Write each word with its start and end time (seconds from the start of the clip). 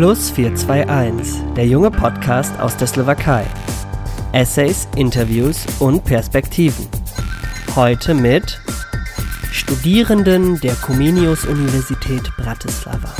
Plus 0.00 0.30
421, 0.30 1.54
der 1.54 1.66
junge 1.66 1.90
Podcast 1.90 2.58
aus 2.58 2.74
der 2.74 2.86
Slowakei. 2.86 3.44
Essays, 4.32 4.88
Interviews 4.96 5.66
und 5.78 6.02
Perspektiven. 6.06 6.88
Heute 7.76 8.14
mit 8.14 8.62
Studierenden 9.52 10.58
der 10.60 10.74
Comenius 10.76 11.44
Universität 11.44 12.22
Bratislava. 12.38 13.14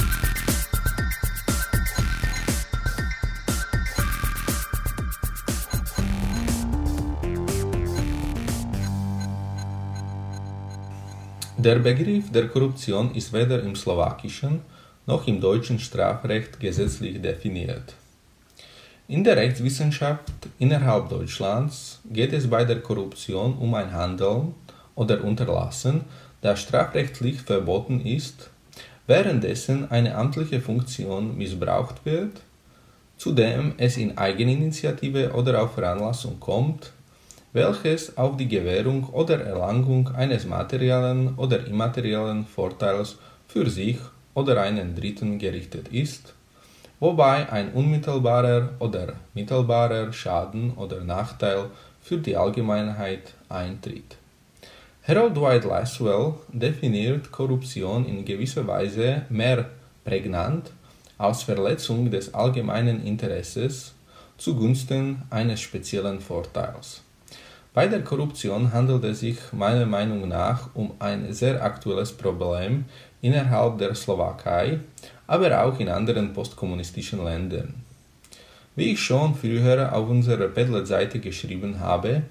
Der 11.58 11.78
Begriff 11.80 12.32
der 12.32 12.48
Korruption 12.48 13.14
ist 13.14 13.34
weder 13.34 13.62
im 13.62 13.76
slowakischen 13.76 14.62
noch 15.06 15.26
im 15.26 15.40
deutschen 15.40 15.78
Strafrecht 15.78 16.60
gesetzlich 16.60 17.20
definiert. 17.20 17.94
In 19.08 19.24
der 19.24 19.36
Rechtswissenschaft 19.36 20.30
innerhalb 20.58 21.08
Deutschlands 21.08 22.00
geht 22.12 22.32
es 22.32 22.48
bei 22.48 22.64
der 22.64 22.80
Korruption 22.80 23.54
um 23.58 23.74
ein 23.74 23.92
Handeln 23.92 24.54
oder 24.94 25.24
Unterlassen, 25.24 26.02
das 26.42 26.60
strafrechtlich 26.60 27.40
verboten 27.40 28.00
ist, 28.06 28.50
währenddessen 29.06 29.90
eine 29.90 30.14
amtliche 30.14 30.60
Funktion 30.60 31.36
missbraucht 31.36 32.04
wird, 32.04 32.40
zudem 33.16 33.74
es 33.78 33.96
in 33.96 34.16
Eigeninitiative 34.16 35.32
oder 35.32 35.62
auf 35.62 35.74
Veranlassung 35.74 36.38
kommt, 36.38 36.92
welches 37.52 38.16
auf 38.16 38.36
die 38.36 38.46
Gewährung 38.46 39.08
oder 39.10 39.40
Erlangung 39.40 40.08
eines 40.14 40.46
materiellen 40.46 41.34
oder 41.36 41.66
immateriellen 41.66 42.46
Vorteils 42.46 43.18
für 43.48 43.68
sich 43.68 43.98
oder 44.40 44.62
einen 44.62 44.96
Dritten 44.96 45.38
gerichtet 45.38 45.88
ist, 45.88 46.34
wobei 46.98 47.50
ein 47.52 47.72
unmittelbarer 47.72 48.70
oder 48.78 49.14
mittelbarer 49.34 50.12
Schaden 50.12 50.72
oder 50.74 51.04
Nachteil 51.04 51.66
für 52.00 52.18
die 52.18 52.36
Allgemeinheit 52.36 53.34
eintritt. 53.48 54.16
Harold 55.06 55.36
Dwight 55.36 55.64
Laswell 55.64 56.34
definiert 56.48 57.30
Korruption 57.30 58.06
in 58.06 58.24
gewisser 58.24 58.66
Weise 58.66 59.22
mehr 59.28 59.70
prägnant 60.04 60.70
als 61.18 61.42
Verletzung 61.42 62.10
des 62.10 62.32
allgemeinen 62.32 63.04
Interesses 63.04 63.94
zugunsten 64.38 65.22
eines 65.28 65.60
speziellen 65.60 66.20
Vorteils. 66.20 67.02
Bei 67.72 67.86
der 67.86 68.02
Korruption 68.02 68.72
handelt 68.72 69.04
es 69.04 69.20
sich 69.20 69.38
meiner 69.52 69.86
Meinung 69.86 70.26
nach 70.26 70.70
um 70.74 70.90
ein 70.98 71.32
sehr 71.32 71.62
aktuelles 71.62 72.10
Problem 72.10 72.84
innerhalb 73.22 73.78
der 73.78 73.94
Slowakei, 73.94 74.80
aber 75.28 75.64
auch 75.64 75.78
in 75.78 75.88
anderen 75.88 76.32
postkommunistischen 76.32 77.24
Ländern. 77.24 77.74
Wie 78.74 78.92
ich 78.92 79.00
schon 79.00 79.36
früher 79.36 79.94
auf 79.94 80.08
unserer 80.08 80.48
Padlet-Seite 80.48 81.20
geschrieben 81.20 81.78
habe, 81.78 82.22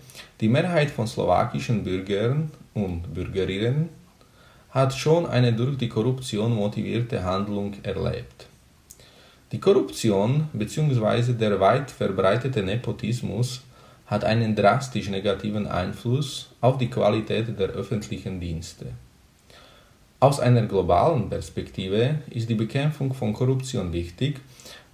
die 0.41 0.49
Mehrheit 0.49 0.91
von 0.91 1.07
slowakischen 1.07 1.85
Bürgern 1.85 2.51
und 2.73 3.13
Bürgerinnen 3.13 3.89
hat 4.71 4.93
schon 4.93 5.25
eine 5.25 5.53
durch 5.53 5.77
die 5.77 5.89
Korruption 5.89 6.53
motivierte 6.53 7.23
Handlung 7.23 7.75
erlebt. 7.83 8.47
Die 9.53 9.59
Korruption 9.59 10.49
bzw. 10.51 11.33
der 11.33 11.59
weit 11.61 11.91
verbreitete 11.91 12.61
Nepotismus 12.61 13.61
hat 14.09 14.23
einen 14.23 14.55
drastisch 14.55 15.09
negativen 15.09 15.67
Einfluss 15.67 16.49
auf 16.61 16.79
die 16.79 16.89
Qualität 16.89 17.59
der 17.59 17.69
öffentlichen 17.69 18.39
Dienste. 18.39 18.87
Aus 20.19 20.39
einer 20.39 20.63
globalen 20.63 21.29
Perspektive 21.29 22.15
ist 22.29 22.49
die 22.49 22.55
Bekämpfung 22.55 23.13
von 23.13 23.33
Korruption 23.33 23.93
wichtig, 23.93 24.41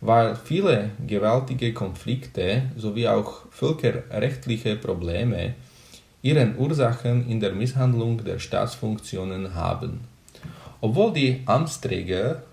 weil 0.02 0.35
viele 0.35 0.91
gewaltige 1.07 1.73
Konflikte 1.73 2.63
sowie 2.75 3.07
auch 3.07 3.44
völkerrechtliche 3.49 4.75
Probleme 4.75 5.55
ihren 6.22 6.57
Ursachen 6.57 7.29
in 7.29 7.40
der 7.40 7.53
Misshandlung 7.53 8.23
der 8.23 8.40
Staatsfunktionen 8.40 9.56
haben. 9.56 10.01
Obwohl 10.81 11.13
die 11.13 11.41
Amtsträger 11.45 12.44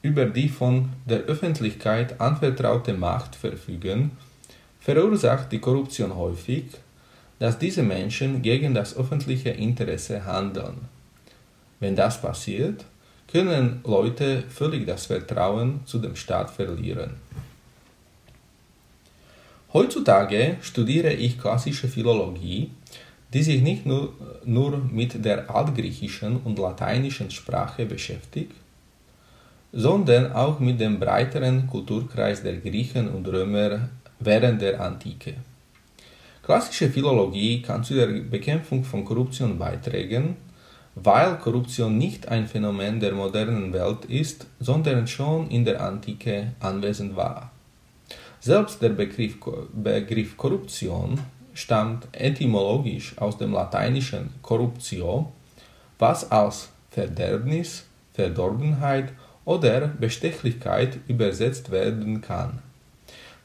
über 0.00 0.26
die 0.26 0.48
von 0.48 0.90
der 1.06 1.20
Öffentlichkeit 1.20 2.20
anvertraute 2.20 2.92
Macht 2.92 3.34
verfügen, 3.34 4.12
verursacht 4.84 5.50
die 5.50 5.60
Korruption 5.60 6.14
häufig, 6.14 6.64
dass 7.38 7.58
diese 7.58 7.82
Menschen 7.82 8.42
gegen 8.42 8.74
das 8.74 8.94
öffentliche 8.96 9.48
Interesse 9.48 10.26
handeln. 10.26 10.76
Wenn 11.80 11.96
das 11.96 12.20
passiert, 12.20 12.84
können 13.32 13.80
Leute 13.84 14.44
völlig 14.48 14.86
das 14.86 15.06
Vertrauen 15.06 15.80
zu 15.86 15.98
dem 15.98 16.14
Staat 16.14 16.50
verlieren. 16.50 17.12
Heutzutage 19.72 20.58
studiere 20.60 21.14
ich 21.14 21.40
klassische 21.40 21.88
Philologie, 21.88 22.70
die 23.32 23.42
sich 23.42 23.62
nicht 23.62 23.86
nur, 23.86 24.12
nur 24.44 24.78
mit 24.78 25.24
der 25.24 25.50
altgriechischen 25.50 26.36
und 26.44 26.58
lateinischen 26.58 27.30
Sprache 27.30 27.86
beschäftigt, 27.86 28.54
sondern 29.72 30.32
auch 30.32 30.60
mit 30.60 30.78
dem 30.78 31.00
breiteren 31.00 31.66
Kulturkreis 31.66 32.42
der 32.42 32.58
Griechen 32.58 33.08
und 33.08 33.26
Römer 33.26 33.88
während 34.20 34.62
der 34.62 34.80
Antike. 34.80 35.34
Klassische 36.42 36.90
Philologie 36.90 37.62
kann 37.62 37.84
zu 37.84 37.94
der 37.94 38.06
Bekämpfung 38.06 38.84
von 38.84 39.04
Korruption 39.04 39.58
beitragen, 39.58 40.36
weil 40.94 41.38
Korruption 41.38 41.96
nicht 41.98 42.28
ein 42.28 42.46
Phänomen 42.46 43.00
der 43.00 43.12
modernen 43.12 43.72
Welt 43.72 44.04
ist, 44.04 44.46
sondern 44.60 45.06
schon 45.06 45.48
in 45.50 45.64
der 45.64 45.82
Antike 45.82 46.52
anwesend 46.60 47.16
war. 47.16 47.50
Selbst 48.40 48.82
der 48.82 48.90
Begriff, 48.90 49.38
Begriff 49.72 50.36
Korruption 50.36 51.18
stammt 51.54 52.08
etymologisch 52.12 53.16
aus 53.16 53.38
dem 53.38 53.52
lateinischen 53.52 54.30
corruptio, 54.42 55.32
was 55.98 56.30
als 56.30 56.68
Verderbnis, 56.90 57.86
Verdorbenheit 58.12 59.12
oder 59.44 59.88
Bestechlichkeit 59.88 60.98
übersetzt 61.08 61.70
werden 61.70 62.20
kann. 62.20 62.58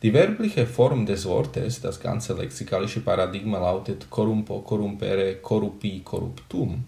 Die 0.02 0.14
werbliche 0.14 0.66
Form 0.66 1.06
des 1.06 1.26
Wortes, 1.26 1.82
das 1.82 2.00
ganze 2.00 2.34
lexikalische 2.34 3.02
Paradigma 3.02 3.60
lautet 3.60 4.10
corrumpo, 4.10 4.62
corrumpere, 4.62 5.36
corrupi, 5.42 6.02
corruptum, 6.06 6.86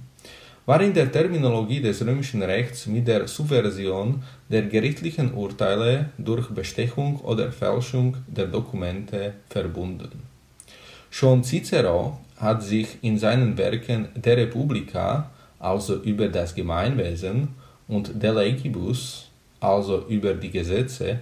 war 0.66 0.80
in 0.82 0.94
der 0.94 1.12
Terminologie 1.12 1.82
des 1.82 2.06
römischen 2.06 2.42
Rechts 2.42 2.88
mit 2.88 3.06
der 3.06 3.28
Subversion 3.28 4.24
der 4.48 4.62
gerichtlichen 4.62 5.34
Urteile 5.34 6.12
durch 6.18 6.48
Bestechung 6.52 7.18
oder 7.18 7.52
Fälschung 7.52 8.16
der 8.28 8.46
Dokumente 8.46 9.34
verbunden. 9.50 10.24
Schon 11.10 11.44
Cicero 11.44 12.18
hat 12.38 12.64
sich 12.64 12.98
in 13.02 13.18
seinen 13.18 13.58
Werken 13.58 14.08
De 14.16 14.36
Republica, 14.36 15.30
also 15.60 16.02
über 16.02 16.30
das 16.30 16.56
Gemeinwesen, 16.56 17.50
und 17.90 18.24
De 18.24 18.32
Legibus, 18.32 19.31
also 19.62 20.06
über 20.08 20.34
die 20.34 20.50
Gesetze, 20.52 21.20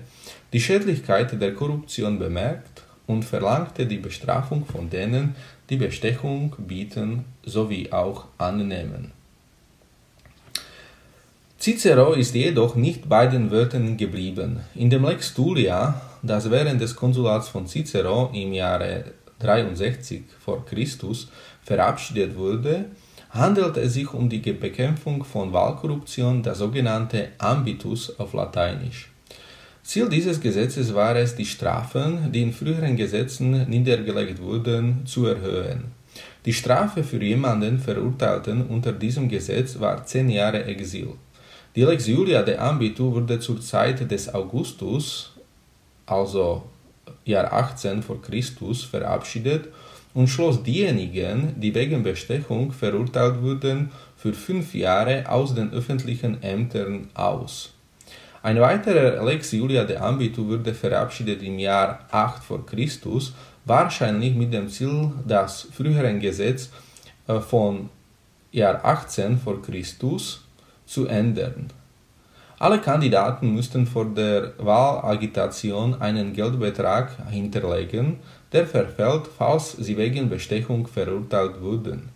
die 0.52 0.60
Schädlichkeit 0.60 1.40
der 1.40 1.54
Korruption 1.54 2.18
bemerkt 2.18 2.82
und 3.06 3.24
verlangte 3.24 3.86
die 3.86 3.98
Bestrafung 3.98 4.66
von 4.66 4.90
denen, 4.90 5.36
die 5.70 5.78
Bestechung 5.78 6.56
bieten 6.58 7.26
sowie 7.44 7.92
auch 7.92 8.26
annehmen. 8.40 9.12
Cicero 11.60 12.14
ist 12.14 12.34
jedoch 12.34 12.76
nicht 12.76 13.10
bei 13.10 13.28
den 13.28 13.52
Wörtern 13.52 13.98
geblieben. 13.98 14.62
In 14.76 14.90
dem 14.90 15.04
Lex 15.04 15.34
Tulia, 15.34 16.02
das 16.24 16.50
während 16.50 16.80
des 16.80 16.96
Konsulats 16.96 17.50
von 17.50 17.68
Cicero 17.68 18.32
im 18.34 18.54
Jahre 18.54 19.04
63 19.40 20.24
vor 20.40 20.66
Christus 20.66 21.28
verabschiedet 21.64 22.38
wurde, 22.38 22.86
handelt 23.30 23.78
es 23.78 23.94
sich 23.94 24.14
um 24.14 24.30
die 24.30 24.40
Bekämpfung 24.40 25.24
von 25.24 25.54
Wahlkorruption, 25.54 26.42
der 26.42 26.56
sogenannte 26.56 27.30
Ambitus 27.38 28.20
auf 28.20 28.34
Lateinisch. 28.34 29.12
Ziel 29.84 30.10
dieses 30.10 30.40
Gesetzes 30.40 30.94
war 30.94 31.16
es, 31.16 31.36
die 31.36 31.46
Strafen, 31.46 32.32
die 32.32 32.42
in 32.42 32.54
früheren 32.54 32.96
Gesetzen 32.96 33.70
niedergelegt 33.70 34.42
wurden, 34.42 35.06
zu 35.06 35.26
erhöhen. 35.26 35.86
Die 36.46 36.54
Strafe 36.54 37.04
für 37.04 37.22
jemanden 37.24 37.80
Verurteilten 37.80 38.68
unter 38.68 38.92
diesem 38.92 39.30
Gesetz 39.30 39.80
war 39.80 40.06
zehn 40.06 40.30
Jahre 40.30 40.66
Exil. 40.66 41.14
Die 41.76 41.84
Lex 41.84 42.08
Julia 42.08 42.42
de 42.42 42.58
Ambitu 42.58 43.14
wurde 43.14 43.40
zur 43.40 43.62
Zeit 43.62 44.10
des 44.10 44.34
Augustus, 44.34 45.32
also 46.06 46.64
Jahr 47.26 47.54
18 47.54 48.02
vor 48.02 48.22
Christus, 48.22 48.84
verabschiedet 48.84 49.70
und 50.20 50.28
schloss 50.28 50.62
diejenigen, 50.62 51.54
die 51.62 51.74
wegen 51.74 52.04
Bestechung 52.04 52.74
verurteilt 52.74 53.42
wurden, 53.42 53.90
für 54.18 54.34
fünf 54.34 54.76
Jahre 54.76 55.24
aus 55.32 55.56
den 55.56 55.72
öffentlichen 55.72 56.44
Ämtern 56.44 57.08
aus. 57.14 57.74
Ein 58.44 58.60
weiterer 58.60 59.24
Lex 59.24 59.54
Julia 59.54 59.86
de 59.86 59.96
Ambitu 59.96 60.46
wurde 60.46 60.74
verabschiedet 60.74 61.42
im 61.42 61.58
Jahr 61.58 62.06
8 62.12 62.44
vor 62.44 62.66
Christus, 62.66 63.34
wahrscheinlich 63.64 64.36
mit 64.36 64.54
dem 64.54 64.68
Ziel, 64.68 65.14
das 65.26 65.70
frühere 65.72 66.14
Gesetz 66.20 66.70
äh, 67.28 67.40
von 67.40 67.90
Jahr 68.52 68.84
18 68.84 69.38
vor 69.38 69.62
Christus 69.62 70.44
zu 70.86 71.08
ändern. 71.08 71.70
Alle 72.62 72.80
Kandidaten 72.82 73.54
mussten 73.54 73.88
vor 73.88 74.04
der 74.04 74.52
Wahlagitation 74.58 76.02
einen 76.02 76.34
Geldbetrag 76.34 77.16
hinterlegen, 77.30 78.18
der 78.52 78.66
verfällt, 78.68 79.28
falls 79.38 79.74
sie 79.74 79.98
wegen 79.98 80.30
Bestechung 80.30 80.88
verurteilt 80.88 81.62
wurden. 81.62 82.10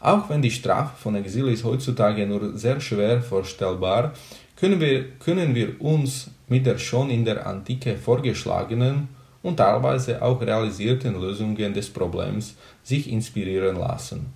Auch 0.00 0.28
wenn 0.28 0.42
die 0.42 0.50
Strafe 0.50 0.96
von 0.96 1.16
Exil 1.16 1.48
ist 1.48 1.64
heutzutage 1.64 2.26
nur 2.26 2.56
sehr 2.56 2.80
schwer 2.80 3.20
vorstellbar, 3.20 4.12
können 4.56 4.80
wir, 4.80 5.10
können 5.18 5.54
wir 5.54 5.80
uns 5.80 6.30
mit 6.48 6.66
der 6.66 6.78
schon 6.78 7.10
in 7.10 7.24
der 7.24 7.46
Antike 7.46 7.96
vorgeschlagenen 7.96 9.08
und 9.42 9.56
teilweise 9.56 10.20
auch 10.22 10.40
realisierten 10.40 11.20
Lösungen 11.20 11.74
des 11.74 11.90
Problems 11.90 12.54
sich 12.82 13.10
inspirieren 13.10 13.76
lassen. 13.76 14.32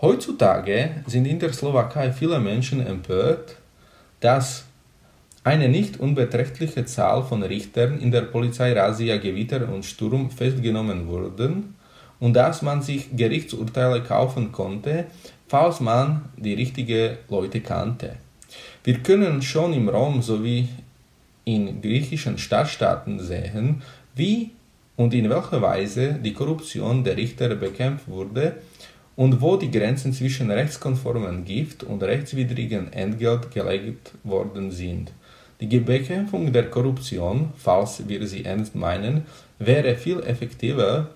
Heutzutage 0.00 1.02
sind 1.06 1.26
in 1.26 1.38
der 1.38 1.52
Slowakei 1.52 2.12
viele 2.12 2.38
Menschen 2.38 2.86
empört, 2.86 3.56
dass 4.20 4.65
eine 5.46 5.68
nicht 5.68 6.00
unbeträchtliche 6.00 6.86
Zahl 6.86 7.22
von 7.22 7.44
Richtern 7.44 8.00
in 8.00 8.10
der 8.10 8.22
Polizeirazzia 8.22 9.16
Gewitter 9.18 9.72
und 9.72 9.84
Sturm 9.84 10.28
festgenommen 10.28 11.06
wurden 11.06 11.76
und 12.18 12.34
dass 12.34 12.62
man 12.62 12.82
sich 12.82 13.16
Gerichtsurteile 13.16 14.02
kaufen 14.02 14.50
konnte, 14.50 15.04
falls 15.46 15.78
man 15.78 16.24
die 16.36 16.54
richtigen 16.54 17.18
Leute 17.28 17.60
kannte. 17.60 18.16
Wir 18.82 18.98
können 18.98 19.40
schon 19.40 19.72
im 19.72 19.88
Rom 19.88 20.20
sowie 20.20 20.68
in 21.44 21.80
griechischen 21.80 22.38
Stadtstaaten 22.38 23.20
sehen, 23.20 23.82
wie 24.16 24.50
und 24.96 25.14
in 25.14 25.30
welcher 25.30 25.62
Weise 25.62 26.14
die 26.14 26.32
Korruption 26.32 27.04
der 27.04 27.16
Richter 27.16 27.54
bekämpft 27.54 28.08
wurde 28.08 28.56
und 29.14 29.40
wo 29.40 29.56
die 29.56 29.70
Grenzen 29.70 30.12
zwischen 30.12 30.50
rechtskonformen 30.50 31.44
Gift 31.44 31.84
und 31.84 32.02
rechtswidrigen 32.02 32.92
Entgelt 32.92 33.52
gelegt 33.52 34.10
worden 34.24 34.72
sind. 34.72 35.12
Die 35.60 35.80
Bekämpfung 35.80 36.52
der 36.52 36.68
Korruption, 36.68 37.52
falls 37.56 38.06
wir 38.06 38.26
sie 38.26 38.44
ernst 38.44 38.74
meinen, 38.74 39.24
wäre 39.58 39.94
viel 39.94 40.20
effektiver, 40.20 41.08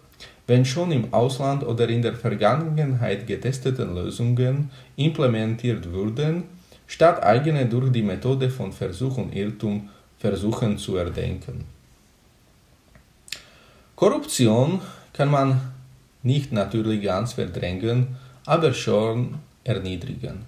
wenn 0.46 0.64
schon 0.64 0.90
im 0.92 1.12
Ausland 1.12 1.62
oder 1.62 1.88
in 1.88 2.02
der 2.02 2.14
Vergangenheit 2.14 3.26
getesteten 3.26 3.94
Lösungen 3.94 4.70
implementiert 4.96 5.92
würden, 5.92 6.44
statt 6.86 7.22
eigene 7.22 7.66
durch 7.66 7.92
die 7.92 8.02
Methode 8.02 8.50
von 8.50 8.72
Versuch 8.72 9.18
und 9.18 9.34
Irrtum 9.34 9.90
versuchen 10.18 10.78
zu 10.78 10.96
erdenken. 10.96 11.64
Korruption 13.94 14.80
kann 15.12 15.30
man 15.30 15.60
nicht 16.22 16.50
natürlich 16.50 17.02
ganz 17.02 17.34
verdrängen, 17.34 18.16
aber 18.46 18.72
schon 18.72 19.36
erniedrigen. 19.64 20.46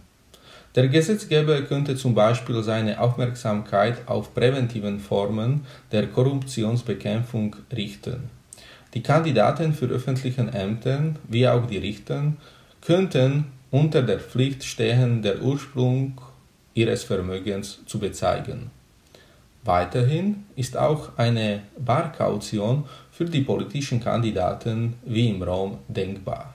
Der 0.75 0.89
Gesetzgeber 0.89 1.61
könnte 1.63 1.97
zum 1.97 2.15
Beispiel 2.15 2.63
seine 2.63 2.99
Aufmerksamkeit 2.99 4.09
auf 4.09 4.33
präventiven 4.33 5.01
Formen 5.01 5.67
der 5.91 6.07
Korruptionsbekämpfung 6.07 7.57
richten. 7.77 8.31
Die 8.95 9.03
Kandidaten 9.03 9.75
für 9.75 9.87
öffentliche 9.87 10.43
Ämter 10.43 11.15
wie 11.29 11.47
auch 11.47 11.67
die 11.67 11.79
Richter 11.79 12.33
könnten 12.81 13.47
unter 13.71 14.03
der 14.03 14.19
Pflicht 14.19 14.65
stehen, 14.65 15.23
der 15.23 15.43
Ursprung 15.43 16.21
ihres 16.75 17.05
Vermögens 17.05 17.81
zu 17.87 17.99
bezeigen. 17.99 18.71
Weiterhin 19.65 20.45
ist 20.57 20.77
auch 20.77 21.17
eine 21.17 21.63
Barkaution 21.79 22.85
für 23.11 23.27
die 23.27 23.43
politischen 23.43 24.01
Kandidaten 24.01 24.95
wie 25.05 25.29
im 25.29 25.43
Raum 25.43 25.79
denkbar. 25.89 26.55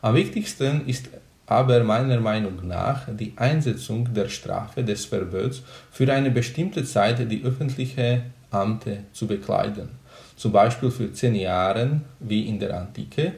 Am 0.00 0.14
wichtigsten 0.14 0.86
ist 0.86 1.08
aber 1.46 1.84
meiner 1.84 2.20
Meinung 2.20 2.66
nach 2.66 3.06
die 3.08 3.32
Einsetzung 3.36 4.12
der 4.12 4.28
Strafe 4.28 4.82
des 4.82 5.06
Verbots 5.06 5.62
für 5.90 6.12
eine 6.12 6.30
bestimmte 6.30 6.84
Zeit 6.84 7.30
die 7.30 7.44
öffentliche 7.44 8.22
Amte 8.50 9.04
zu 9.12 9.26
bekleiden 9.26 9.90
zum 10.36 10.52
Beispiel 10.52 10.90
für 10.90 11.12
zehn 11.12 11.34
Jahre 11.34 12.00
wie 12.20 12.46
in 12.46 12.58
der 12.58 12.78
Antike, 12.78 13.32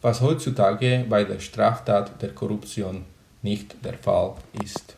was 0.00 0.20
heutzutage 0.20 1.04
bei 1.08 1.24
der 1.24 1.40
Straftat 1.40 2.20
der 2.20 2.30
Korruption 2.30 3.04
nicht 3.40 3.74
der 3.84 3.94
Fall 3.94 4.34
ist. 4.62 4.96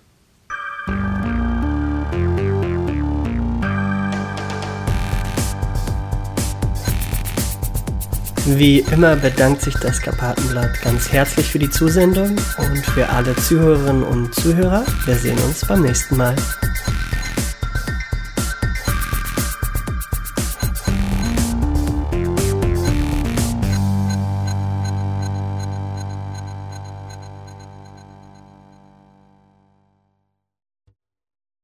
Wie 8.47 8.81
immer 8.93 9.17
bedankt 9.17 9.63
sich 9.63 9.75
das 9.77 10.03
Karpatenblatt 10.03 10.83
ganz 10.83 11.11
herzlich 11.11 11.51
für 11.51 11.59
die 11.59 11.71
Zusendung 11.71 12.37
und 12.59 12.85
für 12.85 13.09
alle 13.09 13.35
Zuhörerinnen 13.37 14.03
und 14.03 14.35
Zuhörer. 14.35 14.85
Wir 15.07 15.15
sehen 15.15 15.39
uns 15.39 15.67
beim 15.67 15.81
nächsten 15.81 16.19
Mal. 16.19 16.37